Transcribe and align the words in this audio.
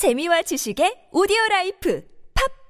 재미와 0.00 0.40
지식의 0.40 1.12
오디오 1.12 1.36
라이프 1.50 2.00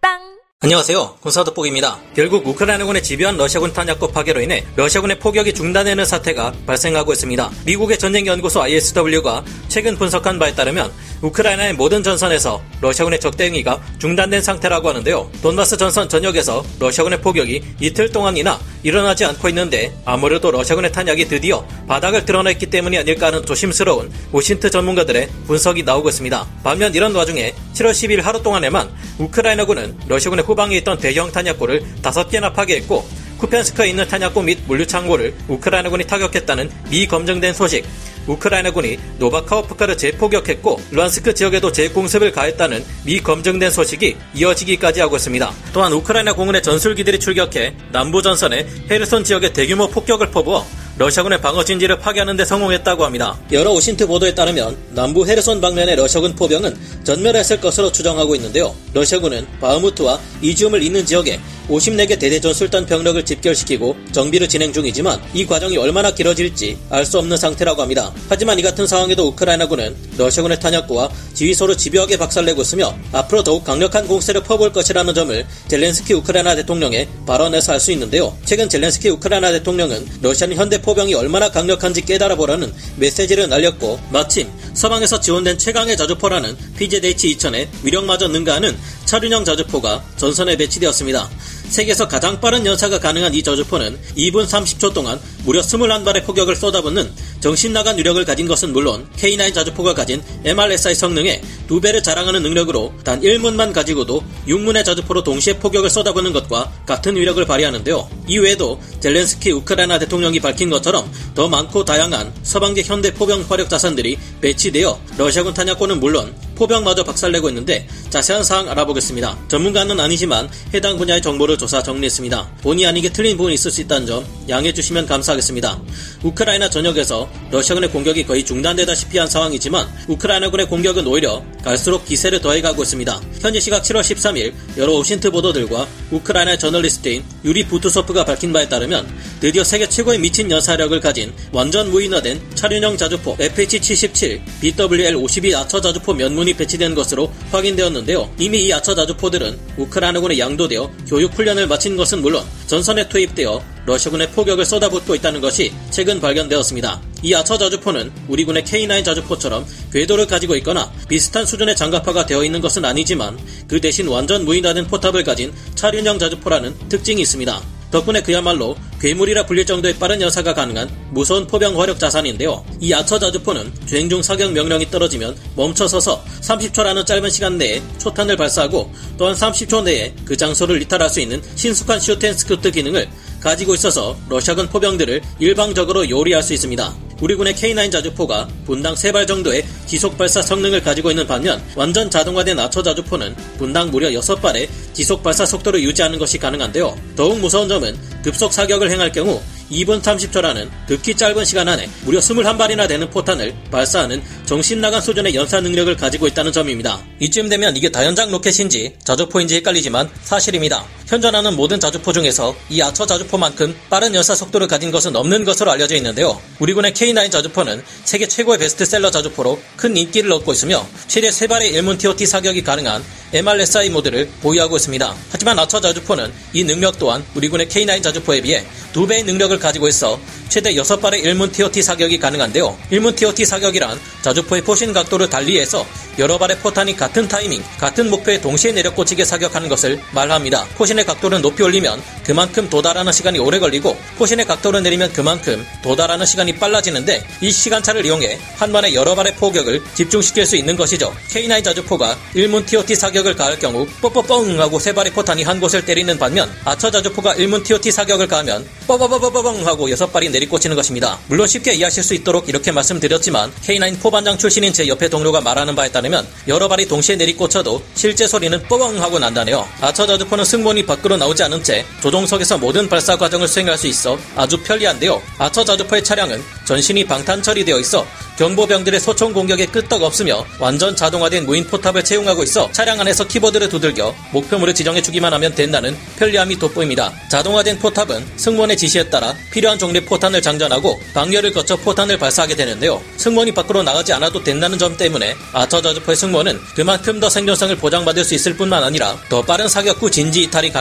팝빵 0.02 0.40
안녕하세요. 0.62 1.18
군사도복입니다. 1.20 2.00
결국 2.12 2.44
우크라이나군의 2.44 3.04
집요한 3.04 3.36
러시아군 3.36 3.72
탄약고 3.72 4.08
파괴로 4.08 4.40
인해 4.40 4.64
러시아군의 4.74 5.20
포격이 5.20 5.54
중단되는 5.54 6.04
사태가 6.04 6.52
발생하고 6.66 7.12
있습니다. 7.12 7.50
미국의 7.66 7.98
전쟁연구소 7.98 8.60
ISW가 8.62 9.44
최근 9.68 9.96
분석한 9.96 10.40
바에 10.40 10.56
따르면 10.56 10.92
우크라이나의 11.22 11.74
모든 11.74 12.02
전선에서 12.02 12.60
러시아군의 12.80 13.20
적대 13.20 13.44
행위가 13.44 13.80
중단된 14.00 14.42
상태라고 14.42 14.88
하는데요. 14.88 15.30
돈바스 15.40 15.76
전선 15.76 16.08
전역에서 16.08 16.64
러시아군의 16.80 17.20
포격이 17.20 17.62
이틀 17.80 18.10
동안이나 18.10 18.58
일어나지 18.82 19.24
않고 19.24 19.48
있는데 19.48 19.92
아무래도 20.04 20.50
러시아군의 20.50 20.92
탄약이 20.92 21.28
드디어 21.28 21.66
바닥을 21.86 22.24
드러냈기 22.24 22.66
때문이 22.66 22.98
아닐까 22.98 23.26
하는 23.26 23.44
조심스러운 23.44 24.10
OSINT 24.32 24.70
전문가들의 24.70 25.28
분석이 25.46 25.82
나오고 25.82 26.08
있습니다. 26.08 26.46
반면 26.62 26.94
이런 26.94 27.14
와중에 27.14 27.54
7월 27.74 27.90
10일 27.90 28.22
하루 28.22 28.42
동안에만 28.42 28.90
우크라이나군은 29.18 29.98
러시아군의 30.08 30.44
후방에 30.44 30.76
있던 30.78 30.98
대형 30.98 31.30
탄약고를 31.30 31.82
5개나 32.02 32.54
파괴했고 32.54 33.06
쿠펜스크에 33.38 33.88
있는 33.88 34.06
탄약고 34.06 34.42
및 34.42 34.58
물류 34.66 34.86
창고를 34.86 35.34
우크라이나군이 35.48 36.04
타격했다는 36.06 36.70
미검증된 36.90 37.54
소식, 37.54 37.86
우크라이나군이 38.30 38.98
노바카호프카를 39.18 39.96
재포격했고 39.96 40.80
루한스크 40.90 41.34
지역에도 41.34 41.72
재공습을 41.72 42.32
가했다는 42.32 42.84
미검증된 43.04 43.70
소식이 43.70 44.16
이어지기까지 44.34 45.00
하고 45.00 45.16
있습니다. 45.16 45.52
또한 45.72 45.92
우크라이나 45.92 46.32
공군의 46.34 46.62
전술기들이 46.62 47.18
출격해 47.18 47.74
남부 47.92 48.22
전선의 48.22 48.66
헤르손 48.90 49.24
지역에 49.24 49.52
대규모 49.52 49.88
폭격을 49.88 50.30
퍼부어 50.30 50.64
러시아군의 51.00 51.40
방어 51.40 51.64
진지를 51.64 51.98
파괴하는 51.98 52.36
데 52.36 52.44
성공했다고 52.44 53.06
합니다. 53.06 53.40
여러 53.52 53.70
OSINT 53.70 54.06
보도에 54.06 54.34
따르면 54.34 54.76
남부 54.90 55.26
헤르손 55.26 55.58
방면의 55.58 55.96
러시아군 55.96 56.36
포병은 56.36 56.76
전멸했을 57.04 57.58
것으로 57.58 57.90
추정하고 57.90 58.34
있는데요. 58.34 58.74
러시아군은 58.92 59.46
바흐무트와 59.62 60.20
이지움을 60.42 60.82
잇는 60.82 61.06
지역에 61.06 61.40
54개 61.70 62.18
대대전 62.18 62.52
술단 62.52 62.84
병력을 62.84 63.24
집결시키고 63.24 63.96
정비를 64.12 64.48
진행 64.48 64.72
중이지만 64.72 65.22
이 65.32 65.46
과정이 65.46 65.78
얼마나 65.78 66.10
길어질지 66.10 66.76
알 66.90 67.06
수 67.06 67.18
없는 67.18 67.36
상태라고 67.38 67.80
합니다. 67.80 68.12
하지만 68.28 68.58
이 68.58 68.62
같은 68.62 68.86
상황에도 68.86 69.28
우크라이나군은 69.28 69.96
러시아군의 70.18 70.60
탄약고와 70.60 71.08
지휘소를 71.32 71.76
집요하게 71.76 72.18
박살내고 72.18 72.60
있으며 72.62 72.94
앞으로 73.12 73.42
더욱 73.42 73.64
강력한 73.64 74.06
공세를 74.06 74.42
퍼볼 74.42 74.72
것이라는 74.72 75.14
점을 75.14 75.46
젤렌스키 75.68 76.12
우크라이나 76.14 76.54
대통령의 76.56 77.08
발언에서 77.26 77.72
알 77.72 77.80
수 77.80 77.90
있는데요. 77.92 78.36
최근 78.44 78.68
젤렌스키 78.68 79.08
우크라이나 79.08 79.50
대통령은 79.52 80.06
러시아는 80.20 80.56
현대 80.56 80.80
포 80.82 80.89
병이 80.94 81.14
얼마나 81.14 81.50
강력한지 81.50 82.02
깨달아보라는 82.02 82.72
메시지를 82.96 83.48
날렸고 83.48 84.00
마침 84.10 84.48
서방에서 84.74 85.20
지원된 85.20 85.58
최강의 85.58 85.96
자주포라는 85.96 86.56
PZH-2000의 86.78 87.68
위력마저 87.82 88.28
능가하는 88.28 88.76
차륜형 89.10 89.44
자주포가 89.44 90.04
전선에 90.16 90.56
배치되었습니다. 90.56 91.28
세계에서 91.68 92.06
가장 92.06 92.40
빠른 92.40 92.64
연사가 92.64 93.00
가능한 93.00 93.34
이 93.34 93.42
저주포는 93.42 93.98
2분 94.16 94.46
30초 94.46 94.94
동안 94.94 95.18
무려 95.44 95.60
21발의 95.62 96.24
포격을 96.24 96.54
쏟아붓는 96.54 97.10
정신나간 97.40 97.98
위력을 97.98 98.24
가진 98.24 98.46
것은 98.46 98.72
물론 98.72 99.08
K9 99.16 99.52
자주포가 99.52 99.94
가진 99.94 100.22
MRSI 100.44 100.94
성능에 100.94 101.42
두 101.66 101.80
배를 101.80 102.04
자랑하는 102.04 102.40
능력으로 102.42 102.92
단 103.02 103.20
1문만 103.20 103.72
가지고도 103.72 104.22
6문의 104.46 104.84
자주포로 104.84 105.24
동시에 105.24 105.54
포격을 105.58 105.90
쏟아붓는 105.90 106.32
것과 106.32 106.70
같은 106.86 107.16
위력을 107.16 107.44
발휘하는데요. 107.44 108.08
이외에도 108.28 108.80
젤렌스키 109.00 109.50
우크라이나 109.50 109.98
대통령이 109.98 110.38
밝힌 110.38 110.70
것처럼 110.70 111.10
더 111.34 111.48
많고 111.48 111.84
다양한 111.84 112.32
서방계 112.44 112.82
현대 112.82 113.12
포병 113.12 113.46
화력 113.48 113.68
자산들이 113.68 114.16
배치되어 114.40 115.00
러시아군 115.18 115.52
탄약고는 115.52 115.98
물론 115.98 116.32
포병마저 116.60 117.04
박살내고 117.04 117.48
있는데 117.48 117.88
자세한 118.10 118.44
사항 118.44 118.68
알아보겠습니다. 118.68 119.38
전문가는 119.48 119.98
아니지만 119.98 120.50
해당 120.74 120.98
분야의 120.98 121.22
정보를 121.22 121.56
조사 121.56 121.82
정리했습니다. 121.82 122.56
본의 122.60 122.84
아니게 122.84 123.08
틀린 123.08 123.38
부분이 123.38 123.54
있을 123.54 123.70
수 123.70 123.80
있다는 123.80 124.06
점 124.06 124.26
양해해 124.46 124.74
주시면 124.74 125.06
감사하겠습니다. 125.06 125.80
우크라이나 126.22 126.68
전역에서 126.68 127.30
러시아군의 127.50 127.90
공격이 127.90 128.26
거의 128.26 128.44
중단되다시피 128.44 129.16
한 129.16 129.26
상황이지만 129.26 129.88
우크라이나군의 130.08 130.68
공격은 130.68 131.06
오히려 131.06 131.42
갈수록 131.64 132.04
기세를 132.04 132.42
더해가고 132.42 132.82
있습니다. 132.82 133.20
현지 133.40 133.58
시각 133.60 133.82
7월 133.82 134.00
13일 134.02 134.52
여러 134.76 134.92
OSINT 134.92 135.30
보도들과 135.30 135.86
우크라이나 136.10 136.58
저널리스트인 136.58 137.24
유리 137.44 137.64
부투소프가 137.66 138.26
밝힌 138.26 138.52
바에 138.52 138.68
따르면 138.68 139.08
드디어 139.40 139.64
세계 139.64 139.88
최고의 139.88 140.18
미친 140.18 140.50
연사력을 140.50 140.98
가진 141.00 141.32
완전 141.52 141.90
무인화된 141.90 142.50
차륜형 142.54 142.98
자주포 142.98 143.38
FH-77 143.38 144.40
BW 144.60 144.92
L-52 144.92 145.54
아처 145.56 145.80
자주포 145.80 146.12
몇 146.12 146.33
문이 146.33 146.49
배치된 146.54 146.94
것으로 146.94 147.32
확인되었는데요. 147.50 148.32
이미 148.38 148.64
이 148.64 148.72
아처 148.72 148.94
자주포들은 148.94 149.58
우크라이나군에 149.76 150.38
양도되어 150.38 150.90
교육 151.06 151.32
훈련을 151.34 151.66
마친 151.66 151.96
것은 151.96 152.22
물론 152.22 152.44
전선에 152.66 153.08
투입되어 153.08 153.62
러시아군의 153.86 154.30
포격을 154.32 154.64
쏟아붓고 154.64 155.14
있다는 155.16 155.40
것이 155.40 155.72
최근 155.90 156.20
발견되었습니다. 156.20 157.00
이 157.22 157.34
아처 157.34 157.58
자주포는 157.58 158.10
우리 158.28 158.44
군의 158.44 158.62
K9 158.64 159.04
자주포처럼 159.04 159.66
궤도를 159.92 160.26
가지고 160.26 160.56
있거나 160.56 160.90
비슷한 161.08 161.44
수준의 161.46 161.76
장갑화가 161.76 162.26
되어 162.26 162.44
있는 162.44 162.60
것은 162.60 162.84
아니지만 162.84 163.38
그 163.68 163.80
대신 163.80 164.08
완전 164.08 164.44
무인화된 164.44 164.86
포탑을 164.86 165.24
가진 165.24 165.52
차륜형 165.74 166.18
자주포라는 166.18 166.88
특징이 166.88 167.22
있습니다. 167.22 167.79
덕분에 167.90 168.22
그야말로 168.22 168.76
괴물이라 169.00 169.46
불릴 169.46 169.66
정도의 169.66 169.94
빠른 169.94 170.20
연사가 170.20 170.54
가능한 170.54 170.88
무서운 171.10 171.46
포병 171.46 171.80
화력 171.80 171.98
자산인데요. 171.98 172.64
이 172.80 172.92
아처 172.92 173.18
자주포는 173.18 173.72
주행 173.86 174.08
중 174.08 174.22
사격 174.22 174.52
명령이 174.52 174.90
떨어지면 174.90 175.36
멈춰서서 175.56 176.24
30초라는 176.42 177.06
짧은 177.06 177.30
시간 177.30 177.58
내에 177.58 177.82
초탄을 177.98 178.36
발사하고 178.36 178.92
또한 179.18 179.34
30초 179.34 179.84
내에 179.84 180.14
그 180.24 180.36
장소를 180.36 180.80
이탈할 180.82 181.10
수 181.10 181.20
있는 181.20 181.42
신속한 181.56 182.00
shoot 182.00 182.22
and 182.22 182.34
scoot 182.34 182.70
기능을 182.70 183.08
가지고 183.40 183.74
있어서 183.74 184.16
러시아군 184.28 184.68
포병들을 184.68 185.22
일방적으로 185.38 186.08
요리할 186.08 186.42
수 186.42 186.52
있습니다. 186.52 186.94
우리 187.20 187.34
군의 187.34 187.54
K9 187.54 187.90
자주포가 187.90 188.48
분당 188.64 188.94
3발 188.94 189.26
정도의 189.26 189.64
지속 189.90 190.16
발사 190.16 190.40
성능을 190.40 190.84
가지고 190.84 191.10
있는 191.10 191.26
반면 191.26 191.60
완전 191.74 192.08
자동화된 192.08 192.56
아처 192.60 192.80
자주포는 192.80 193.34
분당 193.58 193.90
무려 193.90 194.08
6발의 194.10 194.68
지속 194.92 195.20
발사 195.20 195.44
속도를 195.44 195.82
유지하는 195.82 196.16
것이 196.16 196.38
가능한데요. 196.38 196.96
더욱 197.16 197.40
무서운 197.40 197.68
점은 197.68 197.98
급속 198.22 198.52
사격을 198.52 198.88
행할 198.88 199.10
경우 199.10 199.42
2분 199.68 200.00
30초라는 200.00 200.68
극히 200.86 201.12
짧은 201.12 201.44
시간 201.44 201.66
안에 201.66 201.88
무려 202.04 202.20
21발이나 202.20 202.86
되는 202.86 203.10
포탄을 203.10 203.52
발사하는 203.72 204.22
정신나간 204.46 205.00
수준의 205.00 205.34
연사 205.34 205.60
능력을 205.60 205.96
가지고 205.96 206.28
있다는 206.28 206.52
점입니다. 206.52 207.00
이쯤 207.18 207.48
되면 207.48 207.76
이게 207.76 207.88
다연장 207.88 208.30
로켓인지 208.30 208.94
자주포인지 209.02 209.56
헷갈리지만 209.56 210.08
사실입니다. 210.22 210.84
현존하는 211.10 211.56
모든 211.56 211.80
자주포 211.80 212.12
중에서 212.12 212.54
이 212.68 212.80
아처 212.80 213.04
자주포만큼 213.04 213.74
빠른 213.90 214.14
연사 214.14 214.36
속도를 214.36 214.68
가진 214.68 214.92
것은 214.92 215.16
없는 215.16 215.42
것으로 215.42 215.72
알려져 215.72 215.96
있는데요. 215.96 216.40
우리 216.60 216.72
군의 216.72 216.92
K9 216.92 217.32
자주포는 217.32 217.82
세계 218.04 218.28
최고의 218.28 218.60
베스트셀러 218.60 219.10
자주포로 219.10 219.60
큰 219.74 219.96
인기를 219.96 220.30
얻고 220.30 220.52
있으며 220.52 220.86
최대 221.08 221.28
3발의 221.30 221.72
일문 221.72 221.98
TOT 221.98 222.24
사격이 222.26 222.62
가능한 222.62 223.02
MRSI 223.32 223.90
모드를 223.90 224.28
보유하고 224.40 224.76
있습니다. 224.76 225.16
하지만 225.30 225.58
아처 225.58 225.80
자주포는 225.80 226.32
이 226.52 226.62
능력 226.62 226.96
또한 227.00 227.24
우리 227.34 227.48
군의 227.48 227.66
K9 227.66 228.04
자주포에 228.04 228.40
비해 228.42 228.64
2배의 228.92 229.24
능력을 229.24 229.58
가지고 229.58 229.88
있어 229.88 230.20
최대 230.48 230.74
6발의 230.74 231.24
1문 231.24 231.52
TOT 231.52 231.82
사격이 231.82 232.20
가능한데요. 232.20 232.76
1문 232.92 233.16
TOT 233.16 233.44
사격이란 233.44 233.98
자주포의 234.22 234.62
포신 234.62 234.92
각도를 234.92 235.28
달리해서 235.28 235.84
여러 236.18 236.38
발의 236.38 236.58
포탄이 236.58 236.96
같은 236.96 237.28
타이밍, 237.28 237.62
같은 237.78 238.10
목표에 238.10 238.40
동시에 238.40 238.72
내려꽂히게 238.72 239.24
사격하는 239.24 239.68
것을 239.68 240.00
말합니다. 240.12 240.66
포신의 241.00 241.06
각도를 241.06 241.40
높이 241.40 241.62
올리면 241.62 242.02
그만큼 242.24 242.68
도달하는 242.68 243.12
시간이 243.12 243.38
오래 243.38 243.58
걸리고 243.58 243.96
포신의 244.18 244.46
각도를 244.46 244.82
내리면 244.82 245.12
그만큼 245.12 245.66
도달하는 245.82 246.26
시간이 246.26 246.56
빨라지는데 246.56 247.24
이 247.40 247.50
시간차를 247.50 248.04
이용해 248.04 248.38
한 248.56 248.72
번에 248.72 248.94
여러 248.94 249.14
발의 249.14 249.34
포격을 249.36 249.82
집중시킬 249.94 250.46
수 250.46 250.56
있는 250.56 250.76
것이죠. 250.76 251.14
K9 251.28 251.64
자주포가 251.64 252.16
1문 252.34 252.66
TOT 252.66 252.94
사격을 252.94 253.34
가할 253.34 253.58
경우 253.58 253.86
뽀뽀뻥 254.00 254.60
하고 254.60 254.78
세 254.78 254.92
발의 254.92 255.12
포탄이 255.12 255.42
한 255.42 255.60
곳을 255.60 255.84
때리는 255.84 256.18
반면 256.18 256.50
아처 256.64 256.90
자주포가 256.90 257.34
1문 257.34 257.64
TOT 257.64 257.90
사격을 257.90 258.28
가하면 258.28 258.66
뽀뽀뽀뽀뻥 258.86 259.66
하고 259.66 259.90
여섯 259.90 260.12
발이 260.12 260.30
내리꽂히는 260.30 260.76
것입니다. 260.76 261.18
물론 261.28 261.46
쉽게 261.46 261.74
이해하실 261.74 262.02
수 262.02 262.14
있도록 262.14 262.48
이렇게 262.48 262.72
말씀드렸지만 262.72 263.52
K9 263.64 264.00
포반장 264.00 264.38
출신인 264.38 264.72
제 264.72 264.86
옆에 264.86 265.08
동료가 265.08 265.40
말하는 265.40 265.74
바에 265.74 265.90
따르면 265.90 266.26
여러 266.48 266.68
발이 266.68 266.86
동시에 266.86 267.16
내리꽂혀도 267.16 267.82
실제 267.94 268.26
소리는 268.26 268.62
뽀뻥 268.64 269.02
하고 269.02 269.18
난다네요. 269.18 269.66
아처 269.80 270.06
자주포는 270.06 270.44
승무원이 270.44 270.84
밖으로 270.90 271.16
나오지 271.16 271.42
않은 271.44 271.62
채 271.62 271.84
조종석에서 272.02 272.58
모든 272.58 272.88
발사 272.88 273.16
과정을 273.16 273.46
수행할 273.46 273.78
수 273.78 273.86
있어 273.86 274.18
아주 274.34 274.60
편리한데요. 274.62 275.22
아처 275.38 275.64
자주포의 275.64 276.02
차량은 276.02 276.42
전신이 276.64 277.04
방탄 277.04 277.42
처리되어 277.42 277.78
있어 277.80 278.06
경보병들의 278.38 278.98
소총 279.00 279.34
공격에 279.34 279.66
끄떡없으며 279.66 280.46
완전 280.58 280.96
자동화된 280.96 281.44
무인 281.44 281.66
포탑을 281.66 282.02
채용하고 282.02 282.42
있어 282.44 282.70
차량 282.72 282.98
안에서 282.98 283.26
키보드를 283.26 283.68
두들겨 283.68 284.14
목표물을 284.32 284.74
지정해 284.74 285.02
주기만 285.02 285.32
하면 285.34 285.54
된다는 285.54 285.94
편리함이 286.16 286.58
돋보입니다. 286.58 287.12
자동화된 287.30 287.78
포탑은 287.80 288.26
승무원의 288.36 288.78
지시에 288.78 289.10
따라 289.10 289.34
필요한 289.52 289.78
종류의 289.78 290.06
포탄을 290.06 290.40
장전하고 290.40 290.98
방열을 291.12 291.52
거쳐 291.52 291.76
포탄을 291.76 292.18
발사하게 292.18 292.56
되는데요. 292.56 293.02
승무원이 293.18 293.52
밖으로 293.52 293.82
나가지 293.82 294.14
않아도 294.14 294.42
된다는 294.42 294.78
점 294.78 294.96
때문에 294.96 295.36
아처 295.52 295.82
자주포의 295.82 296.16
승무원은 296.16 296.58
그만큼 296.74 297.20
더 297.20 297.28
생존성을 297.28 297.76
보장받을 297.76 298.24
수 298.24 298.34
있을 298.34 298.56
뿐만 298.56 298.82
아니라 298.82 299.18
더 299.28 299.42
빠른 299.42 299.68
사격 299.68 300.00
후 300.00 300.10
진지 300.10 300.44
이탈이 300.44 300.70
가능합니다. 300.72 300.79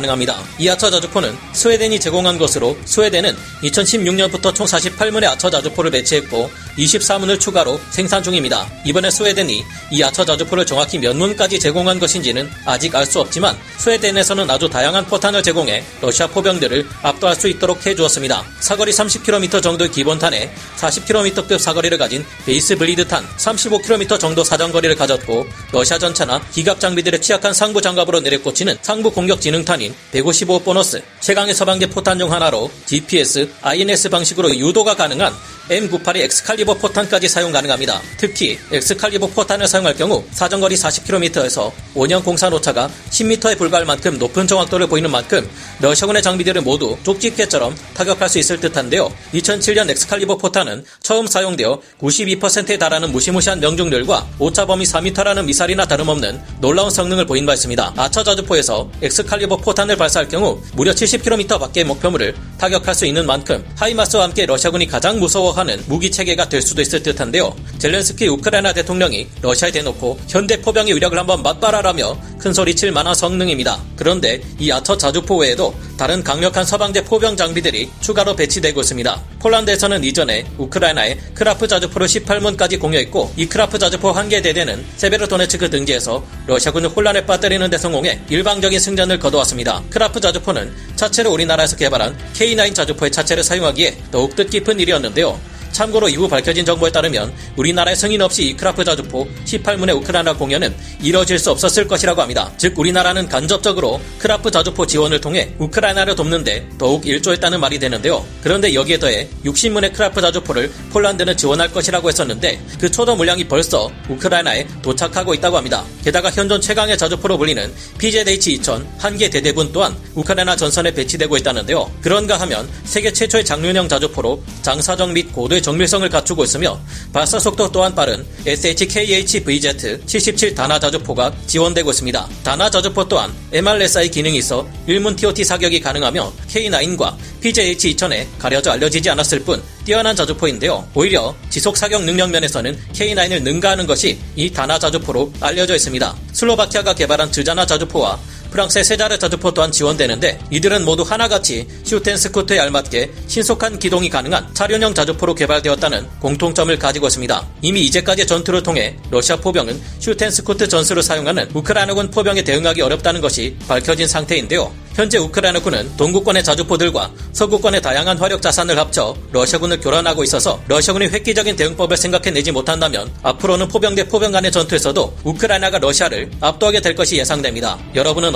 이 0.59 0.69
아처 0.69 0.89
자주포는 0.89 1.35
스웨덴이 1.53 1.99
제공한 1.99 2.37
것으로 2.37 2.77
스웨덴은 2.85 3.35
2016년부터 3.63 4.55
총 4.55 4.65
48문의 4.65 5.25
아처 5.25 5.49
자주포를 5.49 5.91
배치했고 5.91 6.49
24문을 6.77 7.39
추가로 7.39 7.79
생산 7.91 8.23
중입니다. 8.23 8.69
이번에 8.85 9.09
스웨덴이 9.11 9.63
이 9.91 10.03
아처 10.03 10.23
자주포를 10.23 10.65
정확히 10.65 10.99
몇 10.99 11.15
문까지 11.15 11.59
제공한 11.59 11.99
것인지는 11.99 12.49
아직 12.65 12.95
알 12.95 13.09
수 13.09 13.19
없지만 13.19 13.57
스웨덴에서는 13.79 14.51
아주 14.51 14.69
다양한 14.69 15.07
포탄을 15.07 15.41
제공해 15.41 15.83
러시아 15.99 16.27
포병들을 16.27 16.87
압도할 17.01 17.35
수 17.35 17.47
있도록 17.47 17.83
해주었습니다. 17.83 18.45
사거리 18.59 18.91
30km 18.91 19.63
정도의 19.63 19.89
기본탄에 19.89 20.53
40km급 20.77 21.57
사거리를 21.57 21.97
가진 21.97 22.23
베이스 22.45 22.75
블리드탄 22.75 23.25
35km 23.37 24.19
정도 24.19 24.43
사정거리를 24.43 24.95
가졌고 24.95 25.47
러시아 25.71 25.97
전차나 25.97 26.39
기갑 26.51 26.79
장비들의 26.79 27.19
취약한 27.21 27.51
상부 27.51 27.81
장갑으로 27.81 28.19
내려꽂히는 28.19 28.77
상부 28.83 29.09
공격 29.11 29.41
지능탄 29.41 29.79
인155 30.13 30.63
보너스 30.63 31.01
최강의 31.19 31.53
서방제 31.53 31.87
포탄 31.87 32.17
중 32.19 32.31
하나로 32.31 32.69
GPS, 32.85 33.49
INS 33.61 34.09
방식으로 34.09 34.55
유도가 34.55 34.95
가능한 34.95 35.33
M982 35.69 36.17
엑스칼리버 36.21 36.73
포탄까지 36.75 37.27
사용 37.27 37.51
가능합니다. 37.51 38.01
특히 38.17 38.57
엑스칼리버 38.71 39.27
포탄을 39.27 39.67
사용할 39.67 39.95
경우 39.95 40.23
사정거리 40.31 40.75
40km에서 40.75 41.71
원형 41.95 42.23
공산 42.23 42.51
오차가 42.53 42.89
10m에 43.11 43.57
불과할 43.57 43.85
만큼 43.85 44.17
높은 44.17 44.47
정확도를 44.47 44.87
보이는 44.87 45.09
만큼 45.11 45.47
러시아군의 45.79 46.23
장비들을 46.23 46.61
모두 46.61 46.97
쪽집게처럼 47.03 47.75
타격할 47.93 48.29
수 48.29 48.39
있을 48.39 48.59
듯한데요. 48.59 49.13
2007년 49.33 49.89
엑스칼리버 49.91 50.37
포탄은 50.37 50.85
처음 51.03 51.27
사용되어 51.27 51.79
92%에 52.01 52.77
달하는 52.77 53.11
무시무시한 53.11 53.59
명중률과 53.59 54.27
오차 54.39 54.65
범위 54.65 54.85
4m라는 54.85 55.45
미사일이나 55.45 55.85
다름없는 55.85 56.41
놀라운 56.61 56.89
성능을 56.89 57.25
보인 57.25 57.45
바 57.45 57.53
있습니다. 57.53 57.93
아처 57.95 58.23
자주포에서 58.23 58.89
엑스칼리버 59.03 59.57
포탄 59.57 59.68
을 59.77 59.95
발사할 59.95 60.27
경우 60.27 60.61
무려 60.73 60.91
70km 60.91 61.59
밖의 61.59 61.83
목표물을 61.85 62.35
타격할 62.57 62.95
수 62.95 63.05
있는 63.05 63.25
만큼 63.25 63.63
하이마스와 63.75 64.23
함께 64.23 64.45
러시아군이 64.45 64.87
가장 64.87 65.19
무서워 65.19 65.51
하는 65.51 65.81
무기 65.87 66.11
체계가 66.11 66.49
될 66.49 66.61
수도 66.61 66.81
있을 66.81 67.03
듯한데요. 67.03 67.55
젤렌스키 67.77 68.27
우크라이나 68.27 68.73
대통령이 68.73 69.27
러시아에 69.41 69.71
대놓고 69.71 70.19
현대 70.27 70.59
포병의 70.61 70.95
위력을 70.95 71.17
한번 71.17 71.43
맛봐라라며 71.43 72.17
큰 72.39 72.53
소리 72.53 72.75
칠 72.75 72.91
만한 72.91 73.13
성능입니다. 73.13 73.79
그런데 73.95 74.41
이 74.57 74.71
아처 74.71 74.97
자주포 74.97 75.37
외에도 75.37 75.73
다른 75.99 76.23
강력한 76.23 76.63
서방제 76.63 77.03
포병 77.03 77.35
장비들이 77.35 77.91
추가로 77.99 78.33
배치되고 78.37 78.79
있습니다. 78.79 79.21
폴란드에서는 79.39 80.01
이전에 80.05 80.45
우크라이나에 80.57 81.17
크라프 81.33 81.67
자주포를 81.67 82.07
18문까지 82.07 82.79
공여했고 82.79 83.33
이 83.35 83.45
크라프 83.47 83.77
자주포 83.77 84.11
한 84.11 84.29
개 84.29 84.41
대대는 84.41 84.85
세베르도네츠크 84.95 85.69
등지에서 85.71 86.23
러시아군을 86.47 86.89
혼란에 86.89 87.25
빠뜨리는 87.25 87.67
데 87.69 87.77
성공해 87.77 88.21
일방적인 88.29 88.79
승전을 88.79 89.19
거두었습니다. 89.19 89.83
크라프 89.89 90.21
자주포는 90.21 90.71
차체로 90.95 91.31
우리나라에서 91.33 91.75
개발한 91.75 92.15
K9 92.33 92.75
자주포의 92.75 93.11
차체를 93.11 93.43
사용하기에 93.43 93.97
더욱 94.11 94.35
뜻깊은 94.35 94.79
일이었는데요. 94.79 95.37
참고로 95.79 96.09
이후 96.09 96.27
밝혀진 96.27 96.65
정보에 96.65 96.91
따르면 96.91 97.33
우리나라의 97.55 97.95
승인 97.95 98.21
없이 98.21 98.47
이 98.47 98.53
크라프 98.57 98.83
자주포 98.83 99.25
18문의 99.45 99.95
우크라이나 99.95 100.33
공여는 100.33 100.75
이뤄질 101.01 101.39
수 101.39 101.51
없었을 101.51 101.87
것이라고 101.87 102.21
합니다. 102.21 102.51
즉 102.57 102.77
우리나라는 102.77 103.29
간접적으로 103.29 104.01
크라프 104.17 104.51
자주포 104.51 104.85
지원을 104.85 105.21
통해 105.21 105.53
우크라이나를 105.57 106.17
돕는데 106.17 106.67
더욱 106.77 107.07
일조했다는 107.07 107.61
말이 107.61 107.79
되는데요. 107.79 108.25
그런데 108.43 108.73
여기에 108.73 108.99
더해 108.99 109.29
60문의 109.45 109.93
크라프 109.93 110.19
자주포를 110.19 110.69
폴란드는 110.91 111.37
지원할 111.37 111.71
것이라고 111.71 112.09
했었는데 112.09 112.59
그 112.77 112.91
초도 112.91 113.15
물량이 113.15 113.47
벌써 113.47 113.89
우크라이나에 114.09 114.67
도착하고 114.81 115.33
있다고 115.33 115.55
합니다. 115.55 115.85
게다가 116.03 116.29
현존 116.29 116.59
최강의 116.59 116.97
자주포로 116.97 117.37
불리는 117.37 117.71
PZH-2000 117.99 118.85
한 118.97 119.17
개 119.17 119.29
대대분 119.29 119.71
또한 119.71 119.95
우크라이나 120.15 120.57
전선에 120.57 120.93
배치되고 120.93 121.37
있다는데요. 121.37 121.89
그런가 122.01 122.37
하면 122.41 122.67
세계 122.83 123.13
최초의 123.13 123.45
차륜형 123.45 123.87
자주포로 123.87 124.43
장사정 124.61 125.13
및 125.13 125.31
고도의 125.31 125.61
정밀성을 125.69 126.09
갖추고 126.09 126.43
있으며 126.45 126.79
발사 127.13 127.37
속도 127.37 127.71
또한 127.71 127.93
빠른 127.93 128.25
SHKH-VZ 128.45 130.07
77 130.07 130.55
다나 130.55 130.79
자주포가 130.79 131.31
지원되고 131.45 131.91
있습니다. 131.91 132.27
다나 132.43 132.69
자주포 132.71 133.07
또한 133.07 133.31
MRSI 133.53 134.09
기능이 134.09 134.39
있어 134.39 134.67
일문 134.87 135.15
TOT 135.15 135.43
사격이 135.43 135.79
가능하며 135.79 136.33
K9과 136.47 137.15
PZH-2000에 137.43 138.25
가려져 138.39 138.71
알려지지 138.71 139.11
않았을 139.11 139.41
뿐 139.41 139.61
뛰어난 139.85 140.15
자주포인데요. 140.15 140.87
오히려 140.95 141.35
지속 141.49 141.77
사격 141.77 142.03
능력 142.03 142.31
면에서는 142.31 142.77
K9을 142.93 143.43
능가하는 143.43 143.85
것이 143.85 144.19
이 144.35 144.51
다나 144.51 144.79
자주포로 144.79 145.33
알려져 145.39 145.75
있습니다. 145.75 146.15
슬로바키아가 146.33 146.95
개발한 146.95 147.29
주자나 147.29 147.65
자주포와 147.65 148.19
프랑스의 148.51 148.83
세자르 148.83 149.17
자주포 149.17 149.53
또한 149.53 149.71
지원되는데 149.71 150.39
이들은 150.49 150.85
모두 150.85 151.03
하나같이 151.03 151.67
shoot 151.83 152.05
and 152.05 152.17
scoot에 152.17 152.59
알맞게 152.59 153.11
신속한 153.27 153.79
기동이 153.79 154.09
가능한 154.09 154.53
차륜형 154.53 154.93
자주포로 154.93 155.35
개발되었다는 155.35 156.07
공통점을 156.19 156.77
가지고 156.77 157.07
있습니다. 157.07 157.47
이미 157.61 157.81
이제까지 157.85 158.27
전투를 158.27 158.63
통해 158.63 158.97
러시아 159.11 159.35
포병은 159.37 159.81
shoot 159.99 160.19
and 160.19 160.31
scoot 160.31 160.67
전술을 160.67 161.03
사용하는 161.03 161.49
우크라이나군 161.53 162.11
포병에 162.11 162.43
대응하기 162.43 162.81
어렵다는 162.81 163.21
것이 163.21 163.55
밝혀진 163.67 164.07
상태인데요. 164.07 164.71
현재 164.99 165.17
우크라이나군은 165.17 165.95
동구권의 165.95 166.43
자주포들과 166.43 167.09
서구권의 167.31 167.81
다양한 167.81 168.17
화력 168.17 168.41
자산을 168.41 168.77
합쳐 168.77 169.15
러시아군을 169.31 169.79
교란하고 169.79 170.25
있어서 170.25 170.61
러시아군이 170.67 171.05
획기적인 171.07 171.55
대응법을 171.55 171.95
생각해내지 171.95 172.51
못한다면 172.51 173.09
앞으로는 173.23 173.69
포병 173.69 173.95
대 173.95 174.05
포병 174.05 174.33
간의 174.33 174.51
전투에서도 174.51 175.19
우크라이나가 175.23 175.77
러시아를 175.77 176.29
압도하게 176.41 176.81
될 176.81 176.95
것이 176.95 177.15
예상됩니다. 177.15 177.79
여러분은 177.95 178.35